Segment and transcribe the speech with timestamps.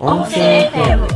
[0.00, 1.08] 音声 FM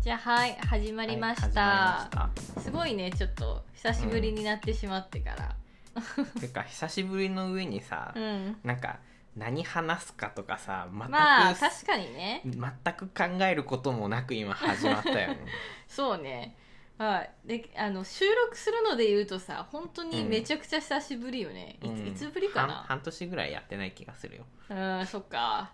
[0.00, 5.54] じゃあはい始まりました,、はい始まりましすごいねちょっと久しぶりになってしまってから。
[5.94, 8.98] た てか久しぶりの上にさ、うん、なんか
[9.36, 12.42] 何話すかとかさ全く、まあ確かにね。
[12.44, 15.38] 全く考えることもなく今始まったよね。
[15.86, 16.56] そうね
[16.98, 17.30] はい。
[17.44, 22.06] であの収録するので言うとさ本当にめちゃくちゃ久しぶりよね、いつうん。
[22.08, 22.74] いつぶりか半な？
[22.88, 24.44] 半年ぐらいやってない気がするよ。
[24.70, 25.70] うんそっか。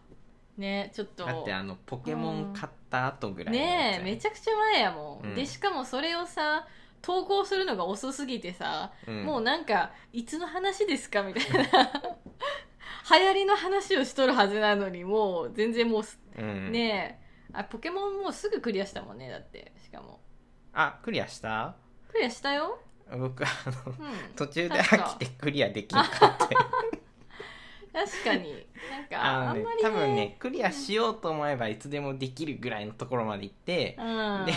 [0.57, 1.25] ねちょっと。
[1.25, 3.99] だってあのポケモン買った後ぐらいのやつやね。
[4.01, 5.35] えめちゃくちゃ前やもん、うん。
[5.35, 6.67] でしかもそれをさ
[7.01, 9.25] 投稿するのが遅すぎてさ、うん。
[9.25, 11.91] もうなんかいつの話ですかみたいな。
[13.19, 16.03] 流行りの話をしとるはずなのにもう全然も
[16.37, 17.23] うねえ。
[17.55, 19.73] あポケモンもうすぐクリアしたもんねだって。
[19.83, 20.21] しかも
[20.75, 21.75] あクリアした？
[22.11, 22.79] クリアしたよ、
[23.11, 23.49] 僕あ
[23.87, 23.95] のうん、
[24.37, 26.51] 途中で飽きてクリアできなかったよ
[27.93, 28.67] 確かに。
[28.91, 34.47] なんかあのねあんまり多分ねクリアしようと思えばいつでもできるぐらいのところまで行って、うん。
[34.47, 34.53] で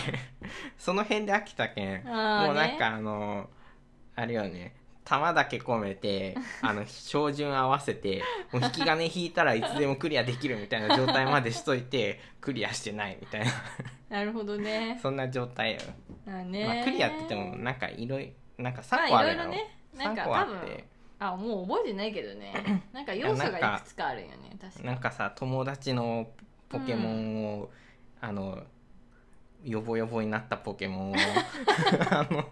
[0.78, 2.08] その辺で飽きたけん。
[2.08, 3.50] あーもうなんねかあの
[4.14, 4.74] あれよね
[5.06, 13.52] 玉だけ込めて あの照準合わせてもう引き金引いたらいつでもクリアできるみたいな状態までしといてクリアしてないみたいな。
[14.08, 14.98] なるほどね。
[15.02, 15.80] そんな状態よ、
[16.26, 19.78] あね、まあ、クリアって言ってもなんかいろいろなんかまあ3個あるやろ、いろいろね。
[19.94, 20.84] なんか3個あ多分って
[21.18, 22.52] あもう覚えてないけどね。
[22.92, 24.56] なんか要素がいくつかあるんよね。
[24.60, 26.28] 確かなんかさ友達の
[26.68, 27.70] ポケモンを、
[28.20, 28.62] あの
[29.64, 31.14] ヨボヨボになったポケモンを
[32.10, 32.48] あの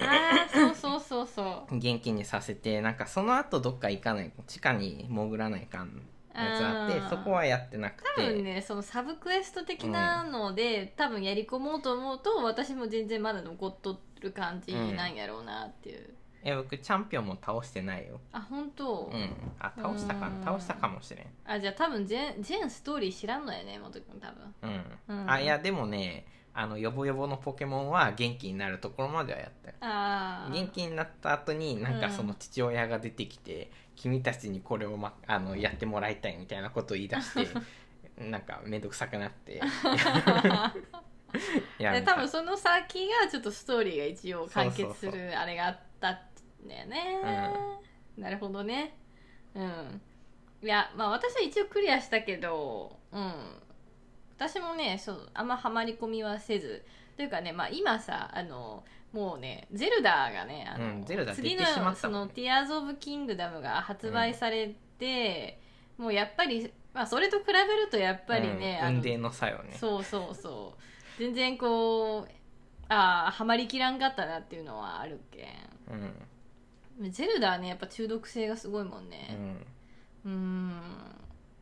[0.00, 1.78] ああそうそうそうそう。
[1.78, 6.02] 元気にさせてなんかその後どっか行かない地下に潜らないかん
[6.34, 18.20] やつあってそこはやってなく多分て、ねそのサブクエスト的なので、多分やり込もうと思うと私も全然まだ残っとる感じなんやろうなっていう、え僕チャンピオンも倒してないよ。
[18.32, 19.30] あ本当、うん。
[19.60, 20.40] あ倒したかうん。
[20.40, 21.26] な倒したかもしれん。
[21.44, 24.54] あじゃあ多分全全ストーリー知らんのやね元君多分。
[25.08, 25.30] うん、うん。
[25.30, 29.76] あいやでもねあのヨボヨボのポケモンは元気になるところまではやったよ。
[30.52, 37.48] 元気になった後になんかその父親が出てきて、君たちにこれを、ま、あのやってもらいたいみたいなことを言い出して
[38.22, 39.60] なんか面倒くさくなって。
[41.78, 47.22] やめたで多分その先がちょっとストーリーが一応完結するあれがあったんだよね、
[48.18, 48.98] なるほどね。
[49.54, 50.00] うん。
[50.62, 53.34] いやまあ私は一応クリアしたけどうん
[54.48, 56.84] 私もねそうあんまハマり込みはせず
[57.16, 62.28] というかねまあ今さあのもうねゼルダがねあの、うんゼルダ出て次のしまったもんね。
[62.28, 65.60] その「ティアーズ・オブ・キングダム」が発売されて、
[65.98, 69.76] もうやっぱりまあそれと比べるとやっぱりね、うん運命の作用ね。
[69.78, 71.18] そうそうそう。
[71.18, 72.28] 全然こう
[72.88, 75.46] ああハマりきらんかったなっていうのはあるけ
[76.98, 77.06] うん。
[77.08, 79.66] んゼルダはねやっぱ中毒性がすごいもんうねん。
[80.24, 80.72] うーん。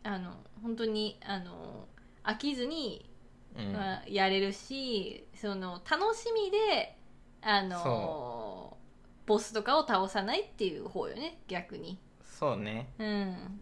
[0.05, 1.89] あの本当にあの
[2.25, 3.11] 飽きずに、
[3.57, 3.73] うん。
[3.73, 6.97] まあやれるしその楽しみで
[7.43, 8.77] あのそ
[9.27, 11.99] ボスとかを倒さないっていう方よね逆に。
[12.25, 12.89] そうね。
[12.99, 13.61] うん。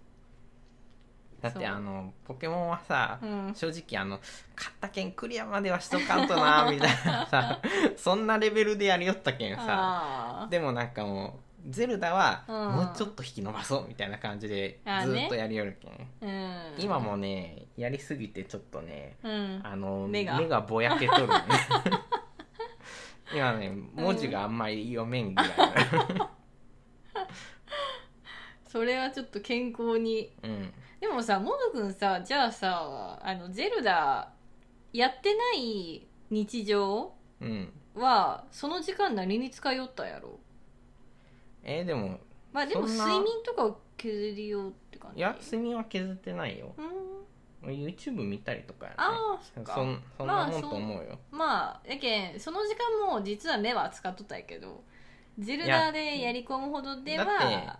[1.40, 3.54] だってあのポケモンはさ、うん。
[3.54, 4.18] 正直あの
[4.54, 7.60] 買ったけんクリアまではしとかんとなみたいなさ
[7.96, 10.46] そんなレベルでやりよったけんさ。
[10.50, 12.54] でもなんかもうゼルダはうん。
[12.76, 16.62] もうちょっと引き伸ばそうみたいな感じでずっとやりよるけん、うん。
[16.78, 19.60] 今もねやりすぎてちょっとねうん。
[19.64, 20.60] あの目が。
[20.60, 21.34] ぼやけとるね。
[23.34, 25.48] 今ね文字があんまり読めんぐらい、
[28.66, 30.32] それはちょっと健康に。
[30.42, 34.32] うん、でもさモノくんさじゃあさあのゼルダ
[34.94, 37.72] やってない日常うん。
[37.94, 40.38] はその時間何に使いよったんやろ？
[41.70, 42.18] えーでも
[42.52, 43.04] まあでもそんな。
[43.06, 45.18] 睡眠とかを削りようって感じ？
[45.18, 46.74] いや睡眠は削ってないよ。
[46.78, 47.18] うん。
[47.60, 48.96] YouTube 見たりとかやね。
[48.98, 49.74] ああそっか。
[49.74, 54.82] そんそんなもんと思うよ、まあやけんその時間も実は目は使っとったんやけど
[55.38, 57.78] ゼルダでやり込むほどでは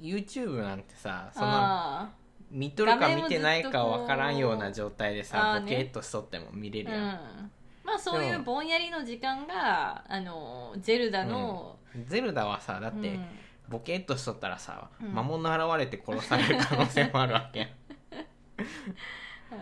[0.00, 2.10] YouTube なんてさそんなあ
[2.50, 6.92] 見とるか見てないかわからんような状態であさボケっとしとっても見れあうん。
[6.92, 7.50] るやん、
[7.84, 11.76] まあそういでもうぼんやりの時間があのゼルダの、
[12.06, 13.24] ゼルダはさだって、うん。
[13.68, 15.12] ボケっとしとったらさ、うん。
[15.12, 17.68] 魔物現れて殺される可能性もあるわけやん。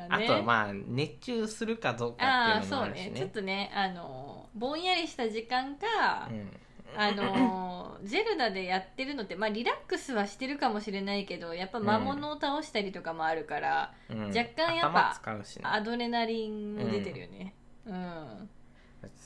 [0.09, 2.93] あとはまあ熱中するかどうかっていうのもそうね。
[2.93, 3.19] あるしね。
[3.19, 6.51] ちょっとねあのぼんやりした時間か、うん。
[6.97, 14.27] あのゼルダでやってるのって、まあ、リラックスはしてるかもしれないけどやっぱ魔物を倒したりとかもあるから、うん。
[14.29, 15.63] 若干やっぱ頭使うしね。
[15.65, 17.55] アドレナリンも出てるよね。
[17.87, 18.49] うん、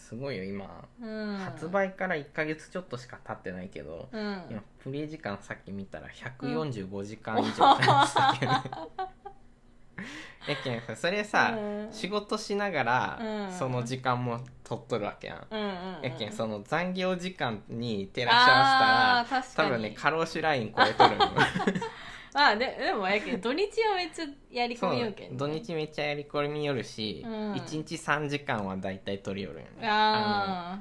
[0.08, 1.37] すごいよ今、うん。
[1.37, 4.43] 発売から1ヶ月ちょっとしか経ってないけど、うん。
[4.49, 6.08] 今プレイ時間さっき見たら
[6.40, 8.52] 145時間以上経ってたけど、
[10.49, 11.93] やけんさそれさ、うん。
[11.93, 13.52] 仕事しながら、うん。
[13.52, 16.02] その時間も取っとるわけやん、うんうんうん。
[16.02, 21.16] やけんその残業時間に照らし合わせたら多分ね過労死ライン超えとる
[22.38, 27.52] のあででもやけん 土日はめっちゃやりそ込みようけん、ね、う土日めっちゃやり込みよるし、うん。
[27.55, 29.88] 1日3時間はだいたい取りよるよね。
[29.88, 30.81] あ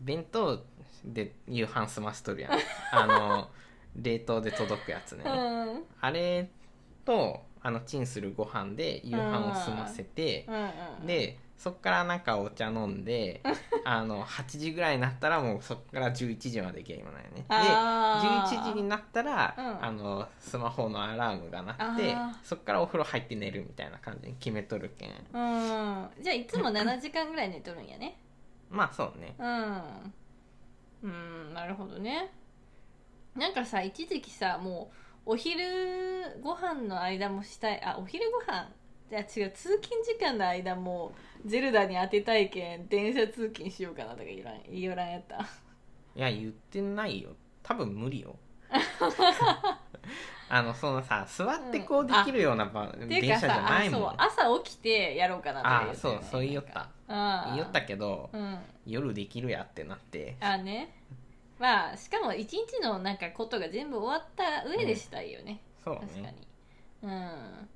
[0.00, 0.64] 弁当
[1.04, 2.52] で夕飯済ましとるやん。
[2.92, 3.50] あの
[3.96, 5.84] 冷凍で届くやつね、あうん。
[6.00, 6.48] あれ
[7.04, 11.06] とあのチンするご飯で夕飯を済ませてう、んうん。
[11.06, 13.42] でそっからなんかお茶飲んで
[13.84, 17.36] あの8時ぐらいになったらもうそっから11時までゲームなんよね。
[17.36, 18.46] であー。
[18.46, 19.84] 11時になったら、うん。
[19.84, 25.10] あのスマホのアラームが鳴ってそっからお風呂入って寝るみたいな感じに決めとるけん。
[25.10, 26.10] うん。
[26.22, 28.18] じゃあいつも7時間ぐらい寝とるんやね。
[28.70, 29.34] まあそうね。
[29.38, 30.14] うん。
[31.02, 32.32] うんなるほどね。
[33.34, 34.90] なんかさ一時期さも
[35.26, 38.70] うお昼ご飯の間もしたいあお昼ご飯
[39.10, 41.12] じゃあ違う通勤時間の間も
[41.44, 45.36] ゼルダに当てたいけん電車通勤しようかなとか言わん言わらんやった。
[46.14, 47.30] いや言ってないよ。
[47.62, 48.36] 多分無理よ。
[50.48, 54.02] あのそのさ座ってこうできるような場、う電車じゃないもん。
[54.02, 56.88] う朝起きてやろうかなとかあ言ってそうそう言いよった。
[57.08, 58.58] あ言いよったけど、うん。
[58.86, 60.36] 夜できるやってなって。
[60.40, 60.94] あね。
[61.58, 66.24] まあしかも一日のなんかことが全部終わった上でしたいよね、そう確かに。
[66.24, 66.34] ね
[67.02, 67.68] うん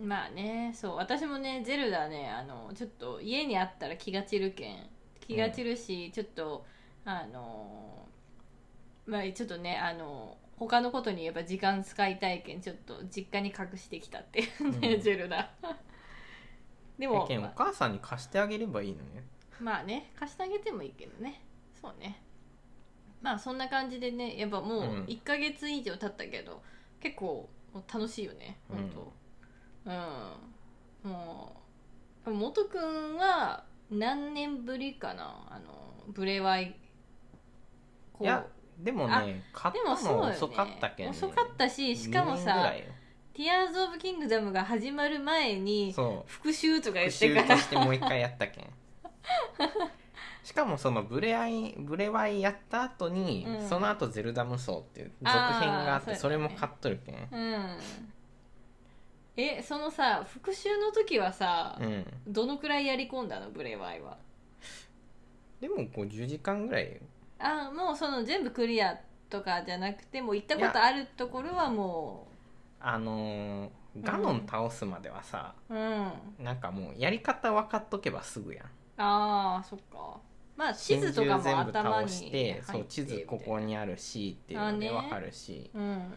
[0.00, 4.86] まあねそう私もねゼルダねあのちょっと家にあったら気が散るけん
[5.20, 6.64] 気が散るし、ちょっと
[7.04, 8.06] あの
[9.06, 15.00] まあちょっとねあの他のことに言えば時間使いたいけんちょっと実家に隠してきたっていうね、うん。
[15.00, 15.50] ゼルダ。
[16.98, 19.24] でやもお母さんに貸してあげればいいのね。
[19.60, 21.42] まあね貸してあげてもいいけどね。
[21.74, 22.22] そうね。
[23.20, 25.04] まあそんな感じでねやっぱもううん。
[25.04, 26.62] 1ヶ月以上経ったけど、
[27.00, 29.00] 結構もう楽しいよね本当。
[29.00, 29.08] うん、
[29.86, 31.62] も
[32.26, 35.46] う元くんは何年ぶりかな？
[35.48, 36.76] あのブレワイ。
[38.12, 38.44] こいや
[38.78, 42.84] でもね買っでもたの遅かったけん、ね、遅かったししかもさいよ
[43.32, 45.94] 「ティアーズ・オブ・キングダム」が始まる前に
[46.26, 47.48] 復習とか言っ復てから。
[47.48, 48.64] 習としてもう一回やったけん。
[50.42, 53.68] しかもそのブレアイブレワイやった後に、うん。
[53.68, 57.28] その後ゼルダ無双っていう続編があってそれも買っとるけん。
[57.30, 57.78] うん
[59.36, 62.06] えそのさ復習の時はさ、うん。
[62.26, 63.50] どのくらいやり込んだの？
[63.50, 64.16] ブレワイは。
[65.60, 66.92] でも50時間ぐらい。
[66.92, 66.98] よ
[67.38, 68.98] あもうその全部クリア
[69.28, 72.26] とかじゃなくてもう行ったことあるところはも
[72.80, 73.70] あのー
[74.02, 76.12] ガノン倒すまではさ、ううん。
[76.44, 78.66] なんかもうやり方分かっとけばすぐやん。
[78.98, 80.18] あーそっか。
[80.56, 85.00] まあ地図とかも全部頭に倒してそう地図ここにあるしっていうのであね。
[85.02, 86.14] 分かるし、うん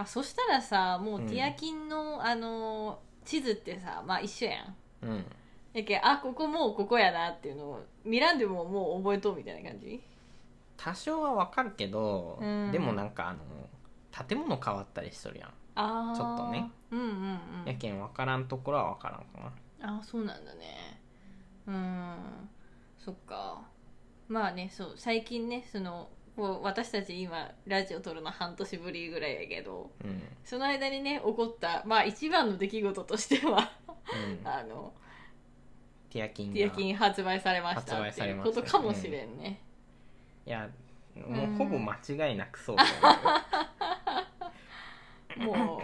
[0.00, 4.76] あそしたらさもううんティアキンの、あの地図ってさまあ一緒やん。
[5.02, 5.24] うん。
[5.72, 10.00] やけんあここもうここやなっていうのを見らんでももう覚えとうみたいな感じ？
[10.76, 12.72] 多少は分かるけど、うん。
[12.72, 13.38] でもなんかあの
[14.26, 16.70] 建物変わったりしとるやん、ああちょっとね。
[16.90, 17.66] うんうんうん。
[17.66, 19.98] やけん分からんところは分からんかな。
[19.98, 21.00] あそうなんだね。
[21.66, 22.16] うん。
[22.98, 23.62] そっか。
[24.28, 30.22] まあねそう最近ねそのこう私たち今ラジオ撮るの半年ぶりぐらいやけどうん。
[30.44, 33.72] その間にね起こったまあ一番の出来事としては
[34.42, 34.46] うん。
[34.48, 34.92] あの
[36.10, 36.54] ティアキンが。
[36.54, 39.60] ティアキン発売されましたっていうことかもしれんね、
[40.46, 40.68] いや
[41.16, 41.54] もうん。
[41.54, 42.90] うほぼ間違いなくそうだよ
[45.46, 45.82] も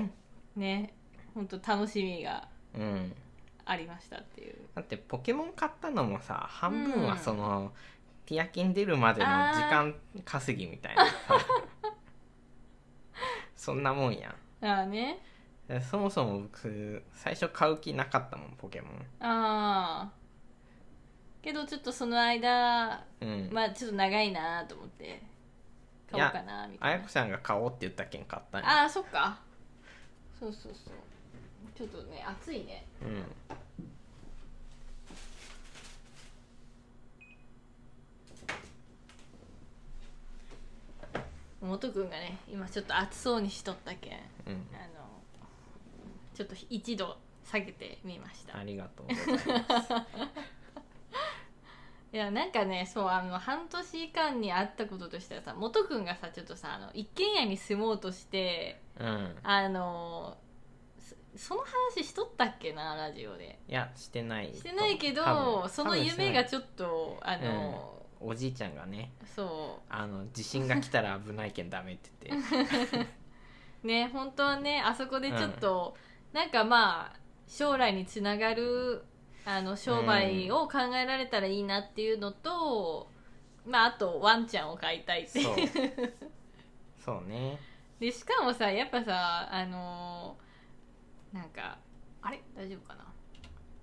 [0.56, 0.94] うね
[1.34, 3.14] 本当楽しみがうん。
[3.66, 4.54] ありましたっていう。
[4.74, 7.72] だってポケモン買ったのもさ半分はその、
[8.26, 11.06] ティアキン出るまでの時間稼ぎみたいな。
[11.06, 11.12] さ
[13.56, 14.66] そんなもんやん。
[14.66, 15.20] ああね。
[15.68, 18.90] でそもそも僕最初買う気なかったもんポケモン。
[19.20, 20.12] ああ
[21.40, 25.22] けどちょっとその間うん、まあちょっと長いなと思って
[26.10, 26.96] 買おうかなみたいな。
[26.96, 28.82] あやこさんが買おうって言ったけん買ったんや。
[28.82, 29.38] ああそっか。
[30.38, 30.94] そうそうそう。
[31.76, 32.86] ちょっとね暑いね。
[33.02, 33.24] うん
[41.66, 44.54] 元くんがね今ちょっと暑そうにしとったけんあうん。
[44.54, 44.60] の
[46.34, 48.58] ちょっと一度下げてみました。
[48.58, 49.92] ありがとうございます。
[52.12, 59.36] いやなんかねそうあの半年間にあったこととしてはさ元くんがさちょっとさあの一軒家に住もうとしてうん。
[59.42, 60.36] あの
[60.98, 61.62] すその
[61.94, 63.58] 話しとったっけなラジオで。
[63.68, 67.95] いやしてないしてないけ多ど分その夢がちょっとあの、
[68.26, 72.96] おじいちゃんがねそあの地震が来たら危ないけんダメって言って。
[73.84, 75.96] う ね本当はねあそこでちょっと、
[76.32, 79.04] なんかまあ将来につながる
[79.44, 83.08] あの商売を考えられたらいいなっていうのと、
[83.64, 85.54] まああとワンちゃんを飼いたいってそう。
[86.98, 87.60] そうね。
[88.00, 91.78] でしかもさやっぱさあのーなんか
[92.22, 92.42] あれ？
[92.56, 93.06] 大丈夫かな？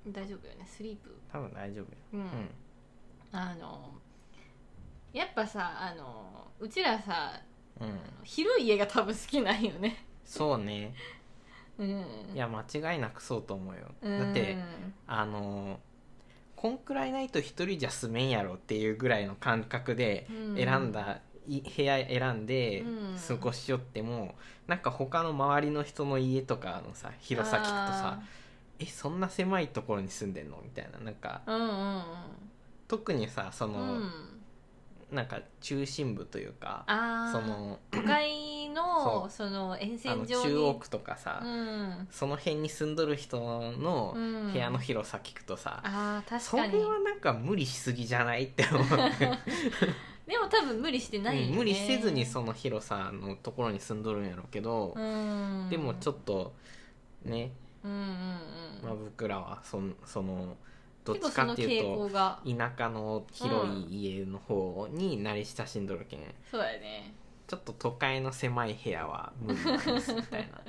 [0.08, 0.66] 大丈夫よね？
[0.68, 1.18] スリープ？
[1.32, 1.92] 多分大丈夫よ。
[2.14, 2.28] うん、うん。
[3.32, 3.94] あの
[5.14, 7.40] やっぱさあのうちらさ
[7.80, 8.00] うん。
[8.24, 10.06] 広い家が多分好きなんよね。
[10.26, 10.94] そうね。
[11.78, 11.88] うん。
[12.34, 13.82] いや間違いなくそうと思うよ。
[14.02, 14.20] うん。
[14.20, 14.58] だって
[15.08, 15.80] あの
[16.56, 20.56] こんくらいないと一人じゃ住めんやろっていうぐらいの感覚でうん。
[20.56, 23.16] 選んだい部屋選んでうん。
[23.28, 24.36] 過ごしよっても
[24.68, 28.22] なんか他の周りの人の家とかのさ広さ聞くとさ
[28.80, 32.04] えそんな狭いところに住んでんのみたいななんかあーうんうん。
[32.88, 34.33] 特にさその、うんうん
[35.14, 36.84] なんか中心部というか
[37.32, 40.32] その都会のそその沿あ線上に。
[40.34, 42.08] の中央区とかさ、うん。
[42.10, 44.52] その辺に住んどる人のうん。
[44.52, 46.74] 部屋の広さ聞くとさ、あー確そかに。
[46.74, 48.46] れはなんか無理しすぎじゃない？
[48.46, 49.30] って思って、
[50.28, 55.68] でも多分無理してないよね、うん無理せずにその広さのところに住んどるんやろうけど、うん。
[55.70, 56.54] でもちょっと
[57.24, 57.52] ね、
[57.84, 58.08] うんうんうん。
[58.84, 60.56] まあ、僕らはそんその
[61.04, 66.20] どっちかっていうとが田舎の広い家の方に慣れ親しんどるけん
[66.50, 67.14] そうだよね。
[67.46, 70.62] ちょっと都会の狭い部屋は無理なんですみたいな。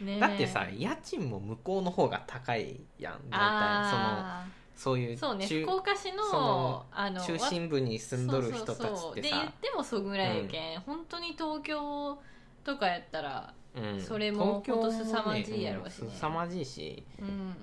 [0.04, 3.90] ねだってさ家賃も向こうの方が高いやん大体。
[3.90, 9.12] そのあそういうーそうね中福岡市のあの中心部に住んどる人たちってさ。
[9.14, 12.18] で言ってもそんぐらいやけん、本当に東京
[12.64, 14.00] とかやったらうん。
[14.00, 16.08] それも東京ほんと凄まじいやろうしね。
[16.08, 17.04] うん凄まじいし。
[17.20, 17.54] うん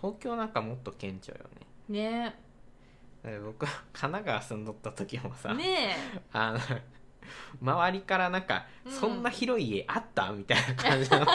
[0.00, 1.44] 東京なんかもっと顕著よ
[1.88, 2.32] ね。
[3.24, 3.38] ね。
[3.44, 5.96] 僕は 神奈川住んどった時もさ、ね
[6.32, 6.58] あの
[7.60, 8.92] 周りからなんか、うん。
[8.92, 11.26] そんな広い家あったみたいな感じの。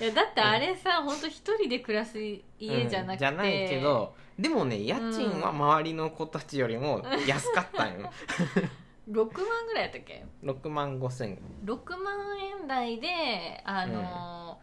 [0.00, 8.10] え いやだってあれさ、本当一人で暮らす家じゃなくて、うんじゃないけどでもね家賃は周りの子たちよりも安かったんよ、
[9.08, 11.38] 6万ぐらいやったっけ？6万5千。
[11.64, 14.60] 6万円台であの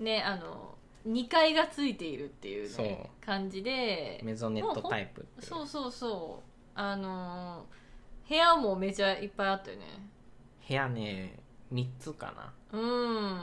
[0.00, 6.50] ーねあの2階がついているっていうね感じでメゾネットタイプそうそうそう。
[6.74, 7.80] あのー
[8.30, 9.86] 部屋もめちゃいっぱいあったよね。
[10.68, 11.40] 部屋ね
[11.72, 12.32] 3つか
[12.72, 12.78] な。
[12.78, 13.40] うん。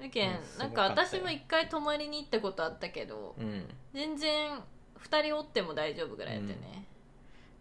[0.00, 3.68] だけん、うんすなんごか私も一回泊まりに行ったことあったけどうん。
[3.92, 4.58] 全然
[4.98, 6.86] 2人おっても大丈夫ぐらいやったよね、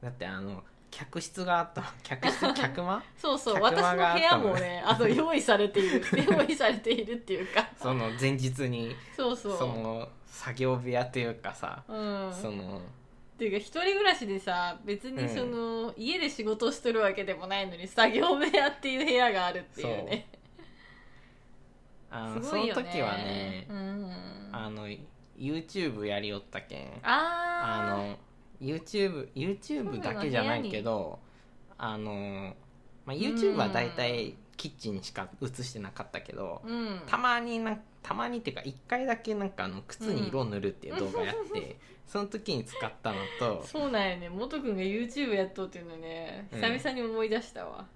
[0.01, 1.93] だってあの客室があった。
[2.03, 3.01] 客室客間？
[3.17, 3.61] そうそう。
[3.61, 7.67] 私の部屋もねあの用意されている 用意されているっていうか。
[7.81, 9.57] その前日にそうそう。
[9.57, 12.33] その作業部屋というかさ、うん。
[12.33, 12.81] そのっ
[13.37, 20.27] ていうか一人暮らしでさ別にその、家で仕事をしてるわけでもないのに作業部屋っていう部屋があるっていうね。
[22.11, 22.81] あのすごいよね。
[22.81, 24.87] その時はねうん、あの
[25.37, 26.87] YouTube やりよったけん。
[27.01, 28.17] ああの
[28.61, 31.19] YouTube, YouTube だけじゃないけど
[31.77, 32.55] あの、
[33.05, 37.01] まあ、YouTube はだいたいキッチンしか映してなかったけど、うん。
[37.07, 44.29] たまになたまにっていうか1回だけなんかあの靴に色塗るっていう動画やって、 その時に使ったのとそうなんやね。
[44.29, 46.61] 元くんが YouTube やっとっていうのねうん。
[46.61, 47.87] 久々に思い出したわ、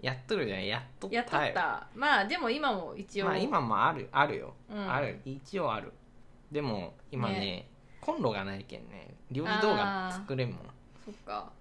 [0.00, 1.86] やっとるじゃんやっとったやっとった。
[1.94, 4.92] まあでも今も一応、まあ今もあるあるよ、うん。
[4.92, 5.20] ある。
[5.24, 5.92] 一応ある。
[6.50, 7.68] でも今ねね
[8.00, 9.14] コンロがないけんね。
[9.30, 10.58] 料理動画作れんもん。
[11.04, 11.52] そっか。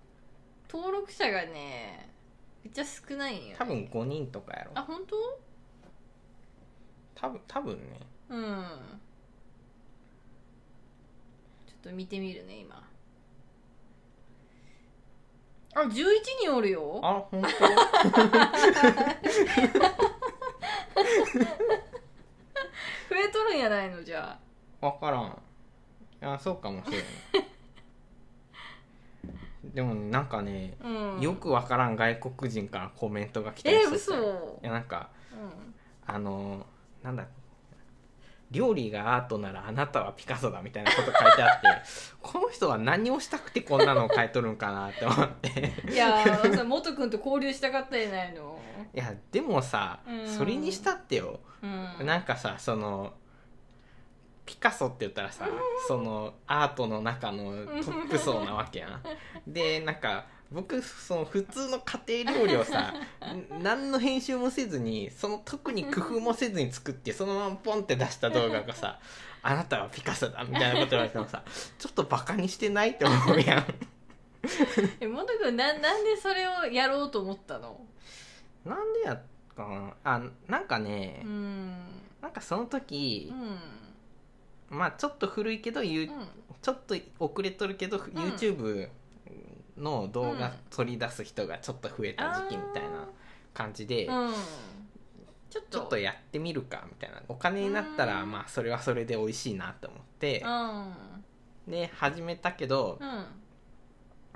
[0.72, 2.10] 登録者がね
[2.64, 4.72] めっちゃ少ないんよ、ね、多分5人とかやろ。
[4.76, 5.16] あ本当？
[7.16, 8.00] 多分多分ね。
[8.30, 8.66] うん。
[11.68, 12.84] ちょっと見てみるね今。
[15.76, 15.92] あ11
[16.42, 17.00] 人おるよ。
[17.04, 17.42] あ本
[23.10, 24.40] 増えとるんやないのじゃあ。
[24.82, 25.42] 当分からん
[26.22, 27.02] あそうかもしれん。
[29.74, 31.22] でもなんかね、うん。
[31.22, 34.14] よくわからん外国人からコメントが来たえりしてて嘘。
[34.16, 34.18] い
[34.64, 36.14] やなんかうん。
[36.14, 36.66] あの
[37.04, 37.26] なんだ
[38.52, 41.68] 料理がアートならあなたはピカソだみたいなこと書いてあって
[42.20, 45.74] この人は何をしたくてこんなのを書いとるんかなって思って。
[45.92, 48.60] いやーさ元君と交流したかったやないの。
[48.94, 50.28] いやでもさ、うん。
[50.28, 51.40] それにしたってよ。
[51.62, 52.06] うん。
[52.08, 53.14] なんかさその
[54.50, 55.48] ピカソって言ったらさ
[55.88, 57.52] そのアートの中の
[57.84, 59.04] トップ層なわけやん。
[59.46, 62.92] でなんか僕その普通の家庭料理をさ
[63.32, 69.00] ん 何の編集もせずにその特に工夫もせずに作ってそのままポンって出した動画がさ
[69.44, 71.44] 「あなたはピカソだ」みたいなこと言われてもさ
[71.78, 73.66] ちょっとバカにしてないって思うやん。
[75.00, 77.80] え元君ななんでそれをやろうと思ったの？
[78.66, 79.22] なんでやっ
[79.56, 79.94] たかな？
[80.16, 81.78] あなんかね、うん。
[82.20, 83.58] なんかその時う、ん
[84.70, 86.10] まあちょっと古いけど、ゆうん。
[86.62, 88.90] ちょっと遅れとるけど、YouTube
[89.78, 90.54] の動画うん。
[90.70, 93.08] 取り出す人がちょっと増えた時期みたいな
[93.54, 94.34] 感じで、うん
[95.50, 95.80] ちょっと。
[95.80, 97.22] ちょっとやってみるかみたいな。
[97.28, 98.32] お金になったらうん。
[98.32, 101.72] まあそれはそれで美味しいなと思ってうん。
[101.72, 103.26] で始めたけどうん。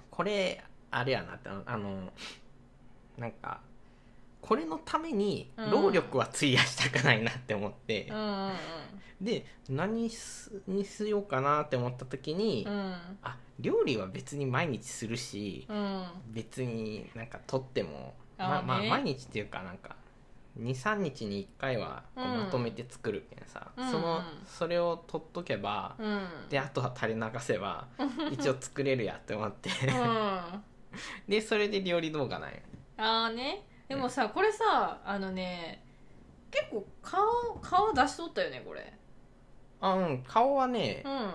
[0.10, 2.12] これあれやなってあの
[3.18, 3.62] なんか
[4.44, 8.08] これのために労力は費やしたくないなって思って。
[8.12, 8.52] うんうん
[9.22, 12.94] で何すにしようかなって思った時にうん。
[13.22, 16.04] あ料理は別に毎日するしうん。
[16.28, 18.90] 別になんか撮ってもまあまあね。
[18.90, 19.96] 毎日っていうかなんか
[20.60, 23.92] 23日に1回はこううんまとめて作るけんさ、うん。
[23.92, 26.28] そのそれを取っとけば、うん。
[26.50, 27.88] であとは垂れ流せば
[28.30, 29.70] 一応作れるやって思って。
[31.30, 32.58] でそれで料理動画なんよ。
[32.98, 35.84] あねでもさこれさあのね
[36.52, 37.24] 結構顔
[37.62, 38.94] 顔出しとったよねこれ。
[39.82, 41.32] あうん顔はねうん。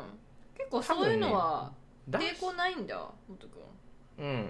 [0.56, 1.72] 結構そういうのは
[2.08, 2.96] だ抵抗ないんだ
[3.28, 3.58] 元く
[4.20, 4.46] んうん。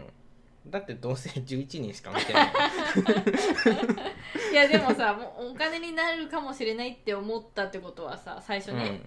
[0.67, 2.53] だってどうせ11人しか見てない。
[4.53, 9.01] いやでもさもうお金になるかもしれないって思ったってことはさ最初ね、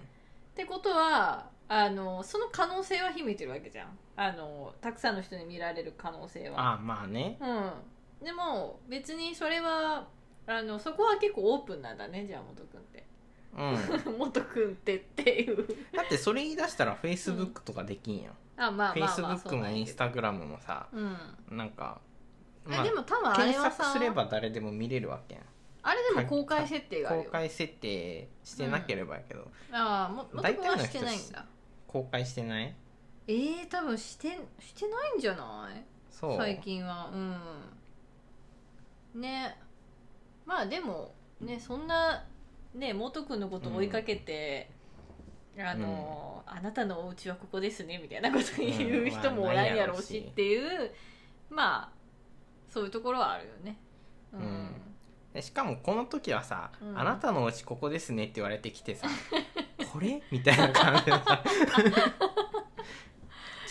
[0.51, 3.98] ってことはあのその可能性は秘めてるわけじゃん。
[4.15, 6.74] あのたくさんの人に見られる可能性うん、は。
[6.74, 7.38] あまあね。
[7.39, 7.71] うん
[8.23, 10.07] でも別にそれは
[10.47, 13.05] あのそこは結構オープンなんだねじゃあ元くんって。
[13.57, 14.17] うん。
[14.17, 15.67] 元くんってっていう。
[15.93, 21.17] だってそれ言い出したら Facebook とかできんやん、あまあまあまあ Facebook も Instagram もさうん。
[21.57, 21.99] なんか、
[22.69, 25.43] えでも多分あれ検はさ索すれば誰でも見れるわけやん。
[25.83, 27.23] あれでも公開設定があるよ。
[27.25, 31.45] 公開設定してなければやけど、ああも元大くんはしてないんだ。
[31.87, 32.75] 公開してない？
[33.27, 35.83] えー、多分してしてないんじゃない？
[36.10, 36.38] そう。
[36.38, 37.10] 最近は。
[37.13, 37.38] うん
[39.15, 39.58] ね。
[40.45, 42.26] まあでもねそんな
[42.74, 44.71] ね元君のことを追いかけて、
[45.58, 50.91] あの、あなたのお家はここですねみたいなこと言う人もおらんやろうしっていう、
[51.50, 51.89] まあ
[52.69, 53.78] そういうところはあるよね。
[54.34, 54.38] う
[55.38, 56.97] ん、しかもこの時はさ、うん。
[56.97, 59.08] あなたのお家ここですね」って言われてきてさ
[59.91, 61.43] 「これ?」みたいな感じでさ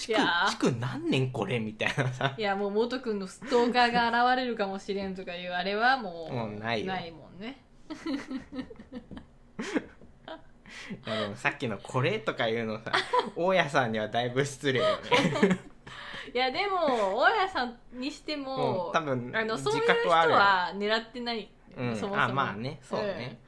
[0.05, 0.51] い築やー。
[0.51, 1.59] 築何年これ？
[1.61, 2.35] みたいなさ。
[2.37, 6.93] いやもう元君のストーカーが現れるかもしれんとかいうあれはもうもうないよ。
[7.15, 7.59] もんね。
[11.07, 12.93] いやでもさっきの「これ?」とか言うのさ
[13.37, 15.59] 大家さんにはだいぶ失礼よね。
[16.33, 20.27] いやでも大家さんにしてももう多分あのそういう人自覚はあ
[20.69, 21.97] は狙ってない、うん。
[21.97, 22.23] そもそも。
[22.23, 22.79] あまあね。
[22.83, 23.41] そうね、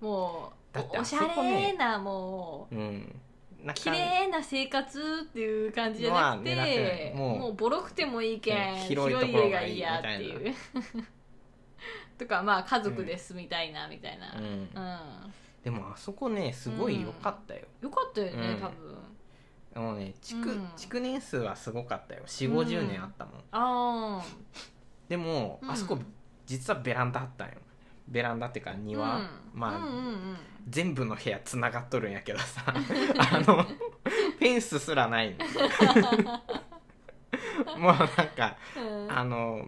[0.00, 0.08] うん。
[0.08, 1.56] もうだっておしあそこね。
[1.56, 3.20] ゃれなもううん
[3.64, 10.54] な綺麗な生活っていう感じじゃなくてもうもうボロくてもいいけん、うん広い広いところがいい家がいいやっていう。
[12.18, 14.44] とかまあ家族で住みたいなみたいな、うん。
[14.44, 15.34] うん。
[15.64, 18.60] でもあそこねすごい良かったよ、よかったよね、うん。
[18.60, 19.00] 多分。
[19.74, 20.68] もうね築、うん。
[20.76, 22.22] 築年数はすごかったよ。
[22.26, 24.22] 4 5 0年あったもん、あ
[25.08, 25.70] でも、うん。
[25.70, 25.98] あそこ
[26.46, 27.54] 実はベランダあったんよ
[28.10, 29.20] ベランダっていうかあ庭、
[29.54, 30.36] まあ、うんうんうん。
[30.68, 32.72] 全部の部屋つながっとるんやけどさあ
[33.40, 35.44] のフェンスすらないの。
[37.78, 39.10] もうなんかうん。
[39.10, 39.66] あの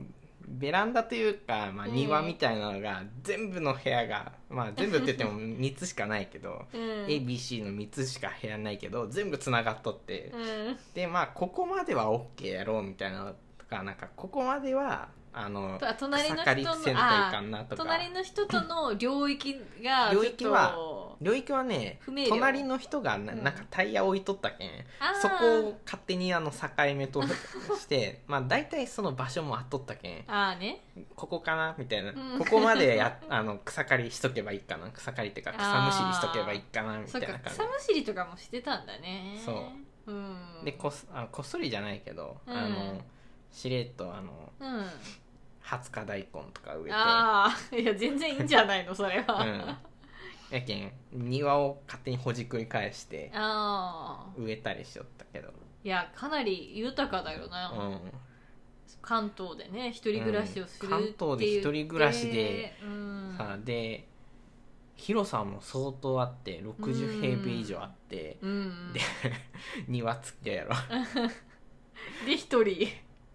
[0.49, 1.95] ベランダというか、まあ、うん。
[1.95, 6.81] 庭みたいなのが全部の部屋が、まあ、全部って言っても 3つしかないけど、うん。
[7.07, 10.79] ABC の3つしか部屋ないけど全部つながっとって、うん。
[10.95, 20.77] でまあここまでは OK やろうみたいなのとかなんかここまではあのと隣の人と隣の人との領域が 領域は
[21.23, 23.42] 領域はね隣の人がなうん。
[23.42, 25.21] なんかタイヤ置いとったけん、あー。
[25.21, 26.57] そこを勝手にあの境
[26.97, 30.25] 目として まあ大体その場所もあっとったけん。
[30.27, 30.83] ああね。
[31.14, 32.38] ここかなみたいな、うん。
[32.38, 34.90] ここまでや あの草刈りしとけばいいかな。
[34.90, 39.40] 草刈りっていうか草むしりしとけばいいかなみたいな感草むしりとかもしてたんだね。
[39.45, 39.53] そ
[40.07, 40.12] う。
[40.12, 40.59] うん。
[40.61, 42.57] じでこっあこっそりじゃないけど、うん。
[42.57, 43.01] あの
[43.53, 44.87] しれっとあのうん
[45.64, 46.92] 20日大根とか植えて。
[46.92, 49.77] ああいや全然いいんじゃないのそれは、うん。
[50.55, 55.48] やけん庭を勝手にほじくり返してああ植えたりしよったけど、
[55.83, 58.01] いやかなり豊かだよな、うん、
[59.01, 60.90] 関東でね一人暮らしをするうん。
[60.90, 64.07] 関東で一人暮らしで、うん、さあで
[64.94, 69.01] 広さも相当あって60平米以上あって、うん、で
[69.88, 70.75] 庭付きやろ。
[72.27, 72.88] で一人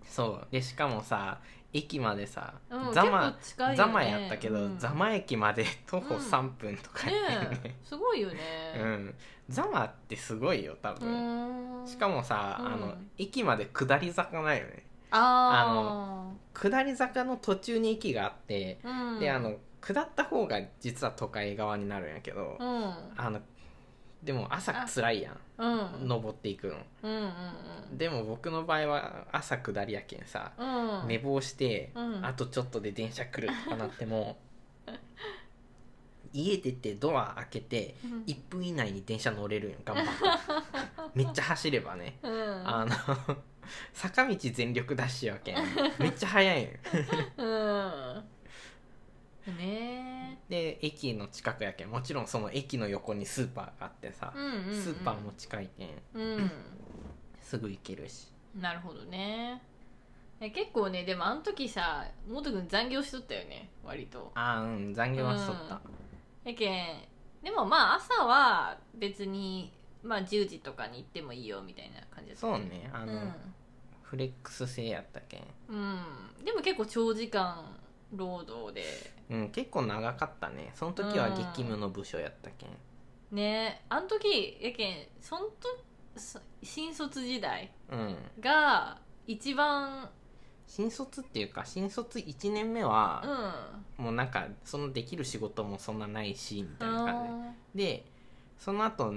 [0.07, 0.47] そう。
[0.51, 1.39] でしかもさ
[1.73, 3.77] 駅までさ、うんザマ結構近いよね。
[3.77, 4.77] ザマやったけど、うん。
[4.79, 6.21] ザマ駅まで 徒歩うん。
[6.21, 7.59] 3分とかねやったよね。
[7.65, 8.37] えすごいよね。
[8.79, 9.15] うん、
[9.49, 11.87] ザマってすごいよ多う分、ーん。
[11.87, 12.67] しかもさ、うん。
[12.67, 14.85] あの駅まで下り坂ないよね。
[15.11, 19.19] あ下り坂の途中に駅があって、あうん。
[19.19, 22.93] であの下った方が実は都会側になるんやけど、うん。
[23.15, 23.39] あの
[24.27, 25.39] でも朝辛いやん。
[25.57, 25.65] う
[26.03, 26.07] ん。
[26.09, 26.75] 登っていくの。
[27.01, 27.19] うんうん
[27.91, 27.97] うん。
[27.97, 31.07] でも僕の場合は朝下りやけんさ、うん。
[31.07, 32.25] 寝坊して、うん。
[32.25, 34.37] あとちょっとで電車来るとかなっても
[36.33, 38.23] 家出てドア開けてうん。
[38.23, 40.11] 1分以内に電車乗れるんよ頑張って。
[41.15, 42.19] めっちゃ走ればね。
[42.21, 42.67] うん。
[42.67, 42.91] あの
[43.93, 45.57] 坂道全力ダッシュやけん。
[45.99, 46.69] めっちゃ速いんよ。
[47.37, 47.43] う
[49.51, 49.57] ん。
[49.57, 50.16] ね
[50.49, 51.89] で駅の近くやけん。
[51.89, 54.81] もちろんその駅の横にスーパーがあってさえ、うんうんうん。
[54.81, 55.89] スーパーも近いけん。
[56.13, 56.51] うん。
[57.41, 58.31] すぐ行けるし。
[58.59, 59.61] なるほどね。
[60.39, 64.31] え結構ねでもあの時さもとくん残業しとったよね割と。
[64.35, 64.93] ああうん。
[64.93, 65.81] 残業はしとった、
[66.43, 66.85] やけん
[67.43, 69.71] でもまあ朝は別に
[70.03, 72.41] まあ10時とかに行ってもいいよみたいな感じだった。
[72.41, 73.33] そうねあの、うん。
[74.03, 75.43] フレックス制やったけん。
[75.69, 77.77] うん、でも結構長時間
[78.13, 78.83] 労働で。
[79.29, 80.71] うん結構長かったね。
[80.75, 82.69] その時は激務の部署やったけん。
[83.31, 85.67] ねあの時やけんそんと
[86.15, 88.15] そ新卒時代うん。
[88.39, 90.09] が一番
[90.65, 93.23] 新卒っていうか新卒1年目は
[93.97, 98.05] うん、もうなんかそのできる仕事もそんなないしみたいな感あじで
[98.57, 99.13] その後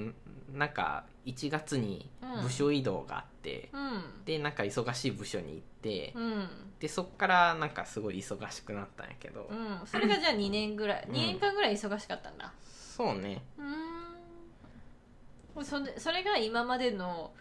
[0.53, 2.09] なんか1月に
[2.43, 4.25] 部署移動があって、ーうん。
[4.25, 6.49] でなんか忙しい部署に行って、うん。
[6.79, 9.87] でそっからなんかすごい忙しくなったんやけど、うん。
[9.87, 11.15] それがじゃあ2年ぐらい、うん。
[11.15, 12.53] 2年間ぐらい忙しかったんだ。
[12.65, 13.43] そうね。
[13.59, 15.65] うーん。
[15.65, 17.33] それそれが今までの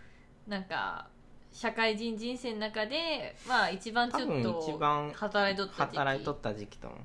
[0.47, 1.07] なんか
[1.51, 5.97] 社会人人生の中でまあ一番ちょっと一番働いとった時期。
[5.97, 6.99] 働いとった時期と思う。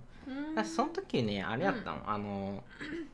[0.65, 2.65] その時ねあれやったの、あの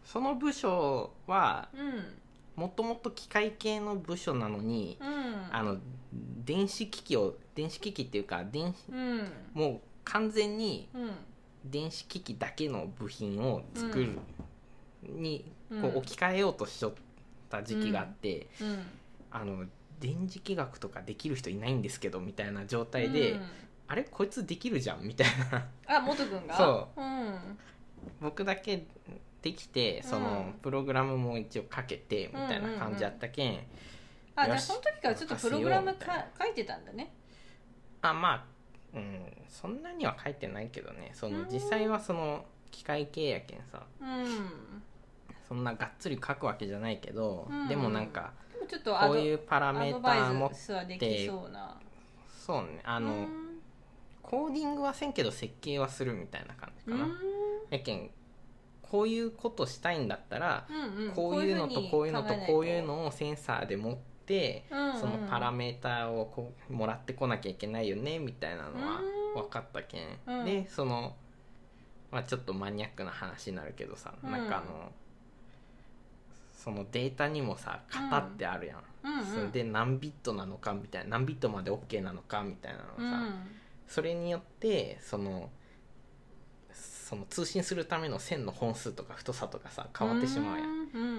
[0.05, 2.19] その部署はうん
[2.56, 5.08] もともと機械系の部署なのに、うん。
[5.50, 5.78] あの
[6.44, 9.32] 電子機器を電子機器っていうか電子うん。
[9.54, 11.10] もう完全にうん。
[11.64, 14.18] 電子機器だけの部品を作る、
[15.02, 15.82] にうん。
[15.82, 16.94] こう置き換えようとしとっ
[17.50, 18.86] た時期があって、うん。
[19.30, 19.64] あの
[20.00, 23.42] 電磁気学とかできる人いないんですけどみたいな状態で、うん。
[23.88, 24.04] あれ？
[24.04, 25.02] こいつできるじゃん？
[25.02, 25.66] みたいな。
[25.86, 27.58] あ元くんが、そうん、
[28.20, 28.86] 僕だけ
[29.42, 33.61] できてその、うんプログラムも一応かけてみたいな感じやったけん,、
[34.37, 37.12] あじゃあその時からちょっとプログラムか書いてたんだね。
[38.03, 38.44] あまあ
[38.94, 39.33] うん。
[39.48, 41.11] そんなには書いてないけどね。
[41.14, 41.48] そのうん。
[41.50, 43.83] 実際はその機械系やけんさ。
[44.00, 44.83] うん。
[45.48, 47.68] そんながっつり書くわけじゃないけど、うん。
[47.68, 48.33] でもなんか
[48.68, 53.61] ちょっとこういうパラメーターもイスはできそうねあの、うん。
[54.22, 57.12] コーディングはせんけど設計はするみたいな感じかな、うん。
[57.70, 58.11] やけん
[58.90, 61.12] こういうことしたいんだったら、うんうん。
[61.12, 64.94] こういうのとこういうのとこういうを、のをセンサーで持って、うん。
[64.94, 69.00] うんそのパラメーターをこうもらってこなきゃいけないよねみたいなのは
[69.35, 69.42] うん。
[69.42, 70.44] 分かったけん、うん。
[70.44, 71.14] でその、
[72.11, 74.31] まあ、ちょっとマニアックな話になるけどさ、うん。
[74.31, 74.90] なんかあの
[76.53, 79.18] そのデータにもさ型ってあるやん、うん。
[79.20, 83.35] うんそれで何ビットなのかみたいな何ビットまで OK なのかみたいなのさ、
[83.87, 85.50] それによってその
[87.11, 91.12] その通信するための線の本数とか太さとかさ変わってしまうやん、んうんうん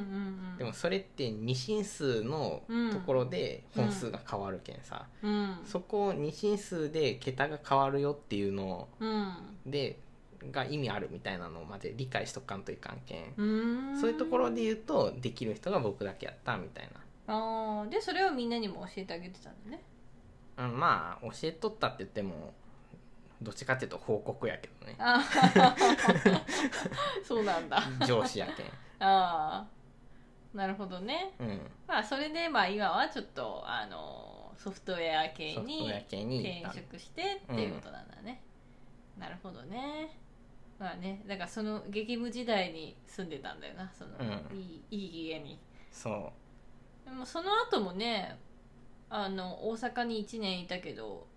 [0.54, 0.58] うん。
[0.58, 5.60] でもそれって二進数のところで本数が変わるけんさ、うん。
[5.65, 9.34] そこを二進数で桁が変わるよっていうのうん。
[9.65, 9.99] で
[10.49, 13.43] が意味あるみたいなのまで理解しとかんといかんけん、う
[13.93, 13.99] ん。
[13.99, 16.89] そういうところで言うとできる人が僕だけやったみたい
[17.27, 17.89] あー。
[17.89, 19.84] でそれをみんなにも教えてあげてたんだね。
[20.58, 22.54] な、うん、まあ教えとったって言っても
[23.41, 24.95] どっちかっていうと報告やけどね。
[27.23, 27.82] そうなんだ。
[28.06, 28.65] 上司やけん。
[28.99, 29.67] ああ。
[30.54, 31.34] なるほどね。
[31.39, 31.71] うん。
[31.88, 38.43] まあそれでまあ今はちょっとあのソフトウェア系に転職してっていうことなんだね、
[39.17, 40.19] なるほどね。
[40.77, 43.91] まあねだからその激務時代に住んでたんだよな。
[43.91, 44.58] その、うん。
[44.58, 45.60] いいいい家に。
[45.91, 46.32] そ
[47.06, 48.38] でもその後もね
[49.10, 51.27] あの大阪に1年いたけど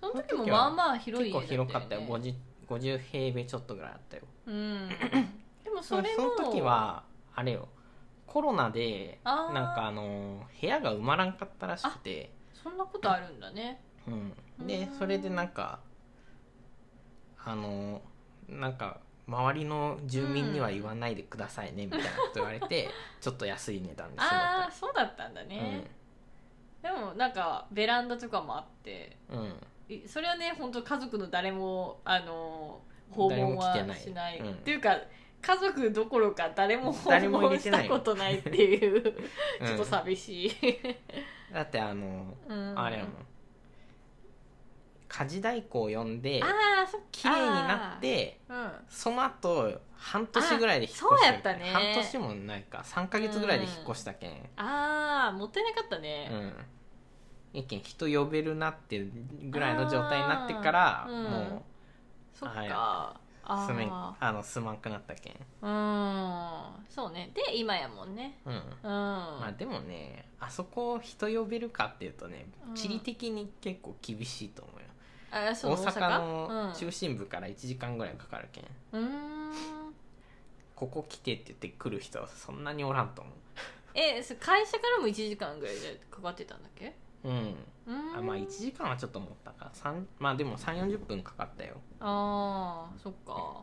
[0.00, 2.02] その時もまあまあう広い結構家だったよ、ね、広かったよ。
[2.02, 2.34] 50,
[2.68, 4.22] 50平米ちょっとぐらいあったよ。
[4.46, 4.88] うん。
[5.64, 6.34] でもそそれも。
[6.36, 7.68] その時はあれよ。
[8.26, 13.80] コロナでなんかあの部屋が埋まらんかったらしくて、そんなことあるんだね。
[14.06, 14.66] うん、うん。
[14.66, 15.80] でそれでなんか
[17.44, 18.02] あの
[18.48, 22.88] なんか周りの住民には言わないでくださいねみたいなこと言われて
[23.20, 25.90] ちょっと安い値段で済んああだそうだったんだね、
[26.82, 29.16] でもなんかベランダとかもあって。
[29.30, 29.66] うん、
[30.06, 34.38] それはね本当家族の誰もあの訪問はしない。
[34.38, 34.96] うんっていうか
[35.40, 39.14] 家族どころか誰も訪問したことないっていうち
[39.60, 39.70] うん。
[39.70, 40.52] ょっと寂しい、
[41.54, 42.78] だってあの、うん。
[42.78, 43.12] あれやもん。
[45.06, 46.42] 家事代行を呼んで
[47.12, 48.70] 綺麗になってうん。
[48.88, 51.70] その後半年ぐらいで引っ越あそうしたやったね。
[51.72, 52.78] 半年もないか。
[52.78, 54.32] 3か月ぐらいで引っ越したけん。
[54.56, 56.30] ああもったいなかったうね、
[57.54, 59.06] ん一見人呼べるなって
[59.50, 61.24] ぐらいの状態になってからあーうん。
[61.50, 61.64] も
[62.34, 63.20] そっか。
[63.50, 65.34] あうすああのすまんくなったけん。
[65.62, 66.62] うん。
[66.90, 67.30] そうね。
[67.34, 68.38] で今やもんね。
[68.44, 68.52] うん。
[68.54, 72.74] うん、まあでもねあそこを人呼べるかっていうとねうん。
[72.74, 75.48] 地理的に結構厳しいと思うよ。
[75.50, 76.18] あそう大阪？
[76.18, 76.74] のうん。
[76.74, 78.64] 中心部から1時間ぐらいかかるけん。
[78.92, 79.94] うーん。
[80.76, 83.30] ここ来てって言って来る人はそんなにおらんと思
[83.94, 86.94] えそ会社からも1時間ぐらいでかかってたんだっけ？
[87.24, 87.54] ううん。
[88.16, 89.70] あまあ1時間はちょっと思ったか。
[89.72, 91.76] 三まあでも3 4 0分かかったよ。
[92.00, 93.62] あーそっか。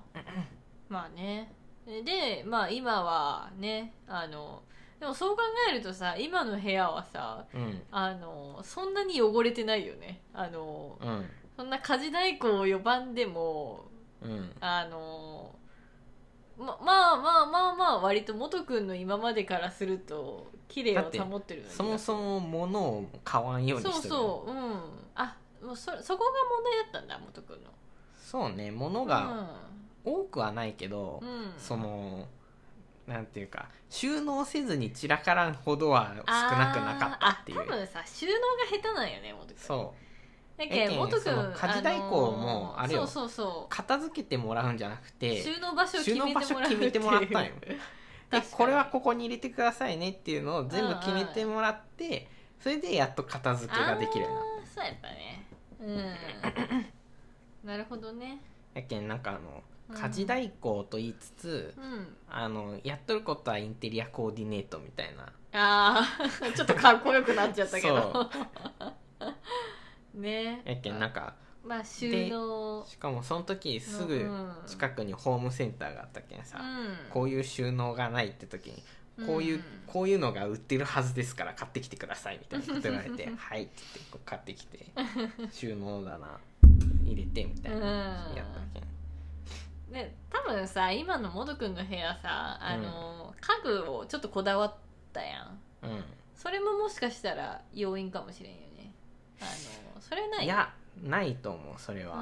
[0.90, 1.54] まあね。
[1.86, 4.64] でまあ今はねあの
[5.00, 7.82] でもそう考えるとさ今の部屋はさうん。
[7.92, 10.22] あのそんなに汚れてないよね。
[10.34, 11.26] あのうん。
[11.56, 13.86] そんな家事代行を呼ばんでも
[14.22, 14.52] うん。
[14.60, 15.56] あの
[16.58, 24.14] ままあまあまあまあ割と元くんの今までからすると綺麗を保ってるのにそもそも物を買わんようにそうしてる。
[24.14, 24.58] そううん。
[25.16, 27.70] あもうそそこが問題だったんだ元くんの。
[28.18, 29.50] そうね物が
[30.04, 32.28] 多くはないけど、うん、うん、その
[33.08, 37.60] なんていうか収納せずに散らからんほどは少なくなかったっていう。
[37.60, 38.38] 多分さ収納が
[38.72, 39.60] 下手なんよね元くん。
[39.60, 40.05] そう
[40.58, 43.06] だえけんけ元くんその家事代行もあれよ。
[43.06, 47.52] そうそうそ片付けてもらうんじゃなくうて収納場所を決めてもらう所決めてもらったんよ。
[48.32, 52.28] でこれはここに入れてくださいねっていうのを全部決めてもらって
[52.60, 55.46] それでやっと片付けができるようになっあーそうやったね。
[55.80, 57.68] うん。
[57.70, 58.42] なるほどね。
[58.74, 59.96] たやけんなんかあのうん。
[59.96, 62.18] 家事代行と言いつつ、うん。
[62.30, 65.32] あのやっとることはインテリアコーディネートみたいな。
[65.58, 68.30] ああ ちょっとかっこよくなっちゃったけど
[70.16, 70.62] ね。
[70.66, 72.86] やけんなんかまあ収納。
[72.88, 74.30] しかもその時すぐ
[74.68, 77.12] 近くにホームセンターがあったけんさ、うん。
[77.12, 78.84] こういう収納がないって時に
[79.26, 84.88] こういう、うんこういうのが売ってるはずですから買ってきてくださいみたいなこと言われて「はい」って言ってこう買ってきて
[85.54, 86.38] 収納棚
[87.06, 89.94] 入れてみたいなやったけん。
[89.94, 94.76] で多分さ今のモドくんの部屋さあの、家具をちょっとこだわっ
[95.14, 95.60] たやん。
[95.84, 98.75] うそれももしかしたら要因かもしれんよね
[99.42, 100.42] あのそれない。
[100.42, 102.22] んいやないと思うそれは、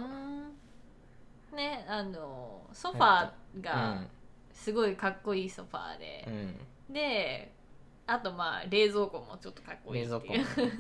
[1.52, 1.56] うん。
[1.56, 4.10] ねあのソファーうがん
[4.52, 6.28] すごいかっこいいソファーうで、
[6.90, 7.52] ん、で
[8.08, 10.34] あとまあ冷蔵庫もちょっとかっこいい冷蔵庫も。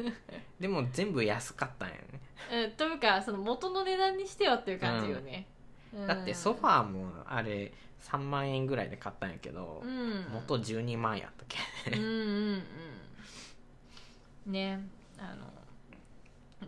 [0.59, 2.01] でも全部安かったんやね。
[2.65, 5.47] うん、というかその元の値段にしてはっていう感じよね、
[5.93, 6.07] うん。
[6.07, 10.27] だってソファーもあれ3万円ぐらいで買ったんやけど、うん。
[10.31, 11.47] 元12万やったっ
[11.85, 11.95] け。
[11.97, 12.63] うんうん
[14.45, 14.51] うん。
[14.51, 14.79] ね
[15.17, 15.52] あの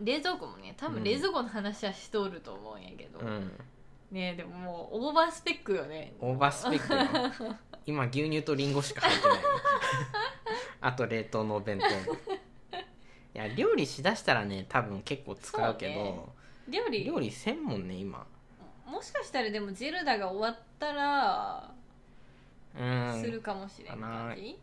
[0.00, 3.52] 冷蔵庫もね多分冷蔵庫の話はしとると思うんやけど、うん。
[4.10, 6.14] ねでももうオーバースペックよね。
[6.20, 7.56] オーバースペックよ。
[7.86, 9.38] 今牛乳とリンゴしか入ってない。
[10.80, 12.14] あと冷凍のお弁当。
[12.14, 12.18] い
[13.34, 16.04] や料理しだしたらね多分結構使うけそうね。
[16.04, 16.32] ど
[16.68, 17.04] 料理。
[17.04, 18.26] 料理せんもんね今。
[18.86, 21.74] もしかしたらでもジェルダが終わったら
[22.78, 23.20] うん。
[23.22, 24.58] するかもしれん感じ、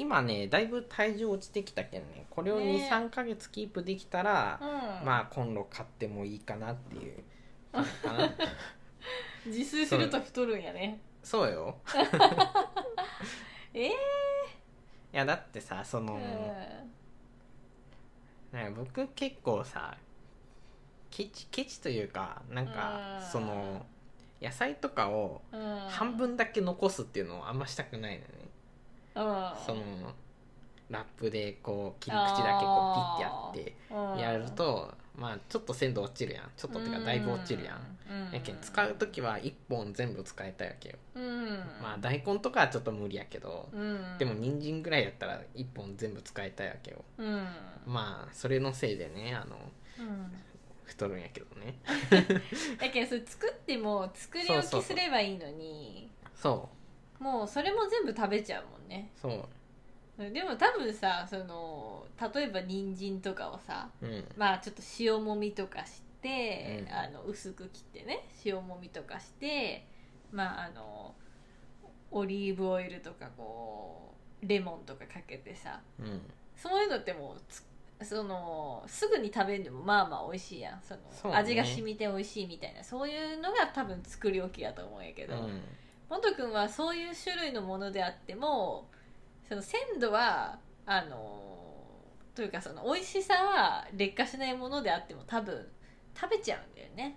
[0.00, 2.24] 今ねだいぶ体重落ちてきたけんね。
[2.30, 2.88] これをね。
[2.90, 5.06] 23ヶ月キープできたら、うん。
[5.06, 7.22] まあ今度買ってもいいかなっていう。
[9.44, 11.02] 自炊すると太るんやね。
[11.22, 11.52] そう。
[11.52, 11.76] よ。
[13.74, 13.92] ええい
[15.12, 16.20] やだってさその、うん。
[18.58, 19.98] ね、僕結構さ
[21.10, 23.26] ケチケチというかなんかうん。
[23.26, 23.84] その
[24.40, 25.78] 野菜とかをうん。
[25.90, 28.49] 半分だけ残すっていうのをあんましたくないのね、うん
[29.14, 29.82] その
[30.88, 33.18] ラップでこう切り口だけこ
[33.52, 36.44] うピッてやってやるとまあちょっと鮮度落ちるやん。
[36.56, 38.32] ちょっとっていうかだいぶ落ちるやん、ん。
[38.32, 41.48] やけん使う時は1本全部使いたいわけよ、うん。
[41.82, 44.18] まあ大根とかはちょっと無理やけど、うん。
[44.18, 47.04] でも人参ぐらいやったら1本全部使いたいわけよ。
[47.18, 47.46] うん。
[47.86, 49.56] まあそれのせいでねあの
[49.98, 50.32] うん。
[50.84, 51.78] 太るんやけどね。
[52.80, 56.10] だけどそれ作っても作り置きすればいいのに。
[56.34, 56.68] そ
[57.20, 59.10] もうそれも全部食べちゃうもんね。
[59.18, 60.30] うそう。
[60.30, 62.04] でも多分さその
[62.34, 64.24] 例えば人参とかをさうん。
[64.36, 66.92] まあちょっと塩もみとかして、うん。
[66.92, 69.86] あの薄く切ってね塩もみとかして
[70.32, 71.14] まああの
[72.10, 76.22] オリーブオイルとかこうレモンとかかけてさうん。
[76.56, 77.64] そういうのってもうつ
[78.02, 80.80] そのすぐに食べるのもまあまあ美味しいやん。
[80.82, 81.36] そのね。
[81.36, 85.60] 味が染みて美味しいみたいなそういうのが多分作り置きやと思うんやけど、うん
[86.10, 88.88] もとくんはそういう種類のものであっても
[89.48, 91.40] その鮮度はあの
[92.34, 95.66] というかその美味しさは劣化しないものであっても多分
[96.18, 97.16] 食べちゃうんだよね。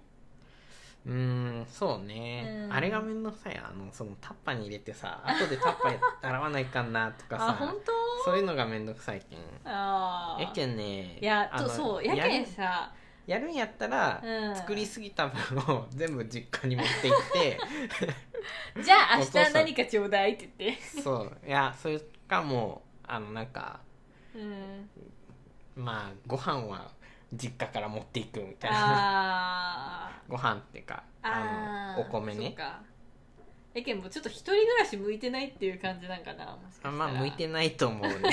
[1.05, 2.73] うーんそうね、うん。
[2.73, 3.57] あれがめんどくさい。
[3.57, 8.31] あのそのタッパーに入れてさ後でタッパー 洗わないかんなとかあ本さ当？
[8.31, 9.39] そういうのがめんどくさいけん。
[9.65, 10.43] あー。
[10.43, 12.93] やけんねいやそうやけんさ
[13.25, 14.55] やるんやったら、うん。
[14.55, 17.59] 作りすぎた分を全部実家に持って行って
[18.83, 20.81] じゃあ明日何かちょうだいって言って。
[21.01, 21.37] そう。
[21.45, 23.79] いやそれかもうあのなんか
[24.35, 24.89] うん。
[25.75, 26.91] まあご飯は
[27.33, 30.07] 実家から持っていくみたいな。
[30.07, 32.47] あ ご飯っていうかーあのお米ね。
[32.47, 32.81] そっか。
[33.73, 38.19] やけんもうちょっと一人暮らし向いてないっていう感じなんかなもしかまあ向いてないと思うね。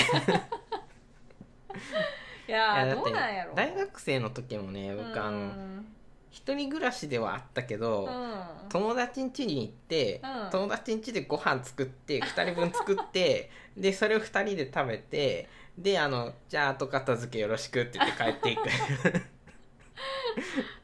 [2.46, 3.54] いやどうなんやろ。
[3.54, 5.96] 大学生の時もね僕あのうん
[6.30, 8.68] 一人暮らしではあったけど、うん。
[8.68, 10.50] 友達ん家に行って、うん。
[10.50, 18.62] 友達ん家でご飯作って2人分作って でそれを2人で食べてであのじゃあ後片付けよろしくって言って帰っていく。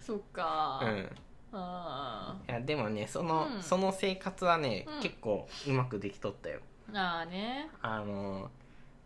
[0.00, 0.80] そっか。
[0.82, 1.16] うん。
[1.52, 3.62] あいやでもねその,、うん。
[3.62, 5.00] その生活はね、うん。
[5.00, 6.60] 結構うまくできとったよ。
[6.90, 7.70] ーあーね。
[7.82, 8.50] あの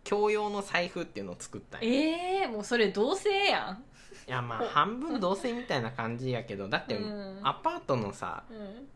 [0.04, 1.88] 共用の財布っていうのを作ったんよ。
[1.92, 3.84] ええもうそれ同性やん
[4.30, 7.40] いやまあ半分同棲みたいな感じやけどだって、うん。
[7.42, 8.86] アパートのさうん。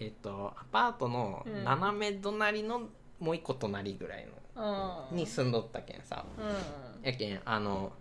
[0.00, 1.64] えっ、とアパートのうん。
[1.64, 2.88] 斜め隣の
[3.20, 5.16] もう一個隣ぐらいの、うん。
[5.16, 6.24] に住んどったけんさ。
[6.36, 7.08] うん。
[7.08, 7.92] やけんあの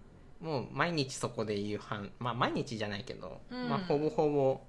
[0.41, 3.69] もう毎日そこで夕飯まあ毎日じゃないけど、うん。
[3.69, 4.59] まあほぼほぼ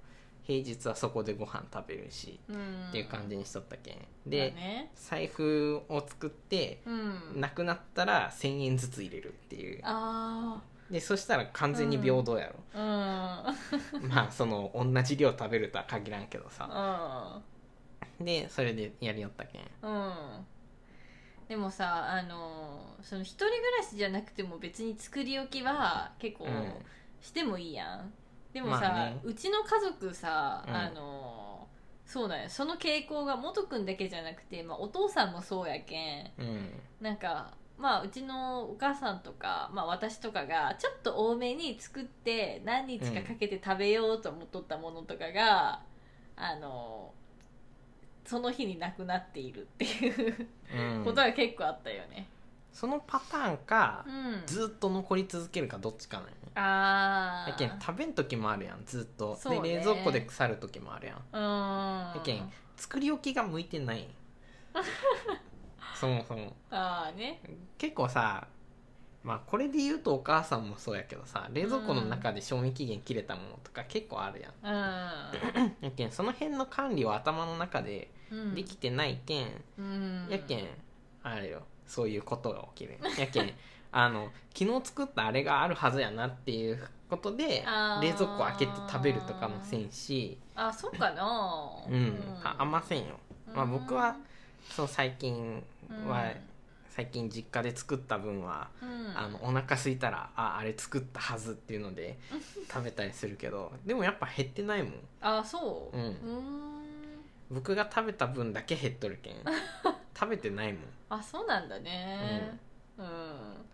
[0.43, 2.89] 平日はそこでご飯食べるし、うん。
[2.91, 3.95] っていう感じにしとったけん。
[3.95, 4.91] だで、ね。
[4.95, 7.41] 財布を作ってうん。
[7.41, 9.81] なくなったら1000円ずつ入れるっていう。
[9.85, 13.55] あでそしたら完全に平等やろ、あ
[14.03, 14.09] うん。
[14.09, 17.43] まあその同じ量食べるとは限らんけどさ。
[18.21, 18.25] うん。
[18.25, 19.63] でそれでやりよったけん。
[19.83, 20.13] うん。
[21.49, 26.73] でもさあのその一人暮らしじゃなくても別に作り置きは結構うん。
[27.21, 28.13] してもいいやん。
[28.53, 29.21] でもさ、まあね。
[29.25, 30.75] うちの家族さ、うん。
[30.75, 31.69] あの
[32.07, 36.33] そうだよその傾向が元くんだけじゃなくて、まあ、お父さんもそうやけん。
[36.39, 36.71] うん。
[37.01, 45.81] なんかまあうちのお母さんとか、まあ、私とかがちょっと多めに作って何日かかけて食べようと思っとったものとかが、
[46.37, 47.13] あの
[48.25, 51.05] その日になくなっているっていううん。
[51.05, 52.29] ことが結構あったよね。
[52.73, 58.83] そのパターンかうん、ずっと残り続けるかどっちかなんああやけん食べん時もあるやん。
[58.85, 59.61] ずっと、ね。
[59.61, 61.17] で冷蔵庫で腐る時もあるやん。
[61.33, 62.17] うん。
[62.17, 64.07] やけん作り置きが向いてない
[65.99, 66.55] そもそも。
[66.71, 67.41] ああね。
[67.77, 68.47] 結構さ
[69.25, 74.53] まあこれで言うとお母さんもそうやけどさ冷蔵庫の中で賞味期限切れたものとか結構あるやん。
[75.85, 78.55] やけんその辺の管理を頭の中でうん。
[78.55, 79.47] できてないけん、
[79.79, 80.27] うん。
[80.31, 80.69] やけん
[81.23, 83.53] あれよそういうことが起きるや けん
[83.91, 87.65] あの昨日作ったあれがあるはずやなっていうことで
[88.03, 90.39] 冷蔵庫開けて食べるとかもせんし。
[90.55, 91.23] あそうかな。
[91.89, 93.19] うん、ああんませんよ、
[93.55, 94.17] まあ、僕は
[94.71, 95.63] そう最近
[96.07, 96.37] は、うん。
[96.91, 99.19] 最近実家で作った分は、うん。
[99.19, 102.19] あのお腹空いたらああれ作ったはずっていうので
[102.71, 104.93] 食べたりするけどでもやっぱ減ってないもん。
[105.21, 105.97] あそう。
[105.97, 106.17] うん。
[107.51, 109.37] 僕が食べた分だけ減っとるけん
[110.15, 110.83] 食べてないもん。
[111.09, 112.59] あそうなんだね。
[112.99, 113.67] うん、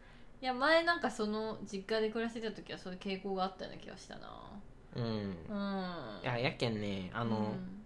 [0.42, 4.30] いや前なんかその実家で暮らしてた時はそういう傾向があったような気がしたな。
[4.94, 5.04] うん。
[5.04, 6.20] うん。
[6.22, 7.83] いややけんねあの、うん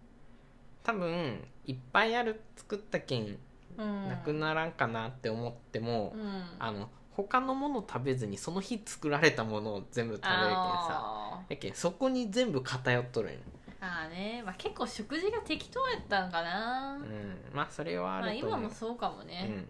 [0.88, 3.36] 多分いっぱいある作ったけん
[3.76, 4.08] うん。
[4.08, 6.44] なくならんかなって思っても、うん。
[6.58, 11.42] あの他のもの食べずにその日作られたものを全部食べるけんさ。
[11.50, 13.38] やけんそこに全部偏っとるんよ。
[13.82, 17.36] あーね、まあ、結構食事が適当やったんかな、うん。
[17.52, 19.68] まあそれはあまあ、ると思う、今もそうかもね、うん。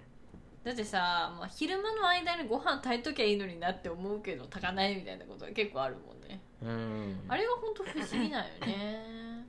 [0.62, 6.40] だってさ、まあ、昼間の間にご飯炊いときゃいいのになって思うけど炊かないみたいなことが結構あるもんね。
[6.62, 7.20] うん。
[7.28, 9.46] あれが本当不思議なんよね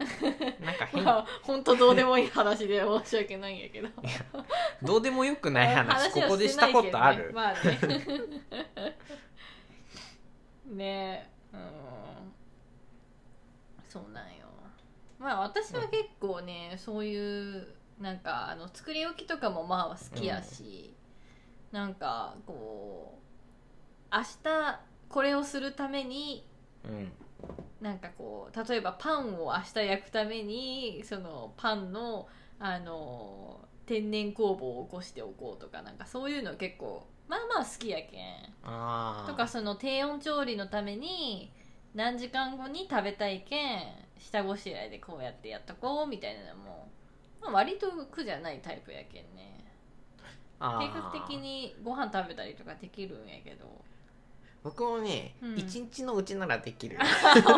[0.64, 1.04] なんか変。
[1.04, 3.88] まあ本当どうでもいい話で申し訳ないんやけど。
[4.82, 7.32] どうでもよくない話こはこでしたことある、ね。
[7.32, 7.78] まあね。
[10.70, 12.32] ねえうん。
[13.88, 14.46] そうなんよ。
[15.18, 20.94] まあ私は結構ね、そういうなんかあの作り置きとかもまあ好きやし、
[21.72, 23.18] なんかこ
[24.10, 26.46] う明日これをするために
[26.84, 27.12] うん
[27.80, 32.28] なんかこう例えばパンを明日焼くためにそのパンの
[32.58, 39.26] あの天然酵母を起こしておこうとかなんかそういうの結構まあまあ好きやけん。
[39.26, 41.52] とかその低温調理のために
[41.94, 43.82] 何時間後に食べたいけん
[44.18, 46.88] 下ごしらえでこうやってやっとこうみたいなのも、
[47.40, 49.64] まあ、割と苦じゃないタイプやけんね。
[50.60, 53.64] 計画的にご飯食べたりとかできるんやけど
[54.62, 55.58] 僕もねうん。
[55.58, 56.98] 一、日のうちならできる。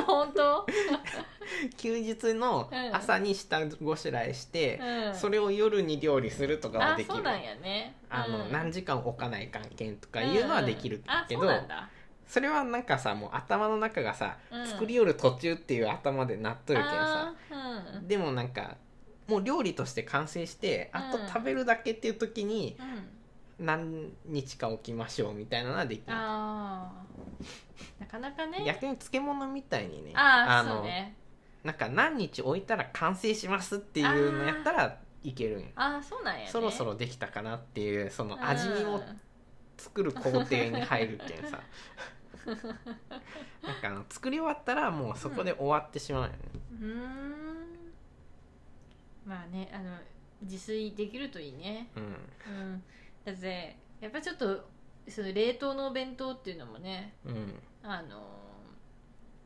[0.06, 0.66] 本当？
[1.76, 5.14] 休日の朝に下ごしらえして、うん。
[5.14, 7.14] それを夜に料理するとかはあできる。
[7.14, 7.96] そうなんやね。
[8.08, 8.52] あの、うん。
[8.52, 11.48] 何時間置かない関係とかいうのはできるけど、うん。
[11.48, 11.90] うんあそうなんだ。
[12.26, 14.66] それはなんかさもう頭の中がさ、うん。
[14.66, 17.34] 作りよる途中っていう頭でなっとるけんさ。
[17.50, 18.08] あーうん。
[18.08, 18.76] でもなんか
[19.26, 21.26] もう料理として完成してあとうん。
[21.26, 23.08] 食べるだけっていう時にうん
[23.62, 28.00] 何日か置きましょうみたいなのはできるあー。
[28.00, 28.64] なかなかね。
[28.66, 30.12] 逆に漬物みたいにね。
[30.14, 31.16] ああのそうね。
[31.62, 35.66] なんか何日置いたら完成しますっていうのやったらいけるんよ。
[35.76, 36.48] ああそうなんやね。
[36.50, 38.44] そろそろできたかなっていうそのうん。
[38.44, 39.00] 味見も
[39.78, 41.60] 作る工程に入るけんさ。
[42.44, 46.38] なんかあの作り終わったらもうそこで終わってしまうよね、
[46.72, 47.92] うーん。
[49.24, 49.96] まあねあの
[50.42, 51.88] 自炊できるといいね。
[51.94, 52.02] うん。
[52.02, 52.06] う
[52.74, 52.82] ん
[53.24, 54.68] だってやっぱちょっと
[55.08, 57.54] その冷凍のお弁当っていうのもねうん。
[57.82, 58.22] あの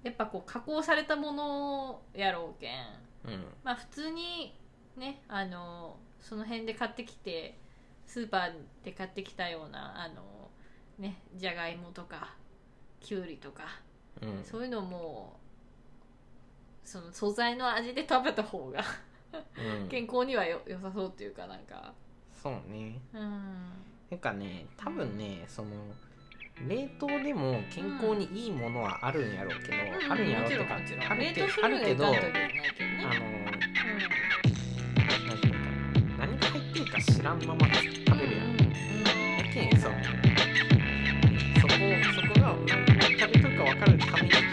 [0.02, 3.32] やっぱこう加工されたものやろうけん。
[3.32, 3.44] うん。
[3.64, 4.54] まあ普通に
[4.96, 7.58] ねあのその辺で買ってきて
[8.06, 8.52] スーパー
[8.84, 10.50] で買ってきたようなあの
[10.98, 12.34] ねじゃがいもとか
[13.00, 13.64] きゅうりとか
[14.22, 14.44] うん。
[14.44, 15.38] そういうのも
[16.84, 18.84] その素材の味で食べた方が
[19.32, 19.88] うん。
[19.90, 21.94] 健康にはよ良さそうっていうかなんか
[22.46, 23.00] そうね。
[23.12, 23.20] うん。
[24.08, 25.70] なんかね多分ねその
[26.68, 29.76] 冷凍でも健康にいいものはあるんやろうけど、
[30.06, 30.78] うん、あるんやろうけど、うん、ああ
[31.68, 32.20] るけど、ね、
[33.04, 33.46] あの、うん、
[35.18, 35.58] 何か
[36.18, 37.82] 何が入ってるか知らんまま食
[38.16, 38.64] べるやん、うん、だ
[39.52, 41.74] けそそこ
[42.14, 44.45] そこが何食べとるか分かるために